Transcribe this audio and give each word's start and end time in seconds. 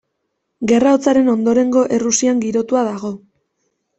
Gerra 0.71 0.93
Hotzaren 0.95 1.29
ondorengo 1.33 1.83
Errusian 1.99 2.41
girotua 2.47 2.83
dago. 2.91 3.15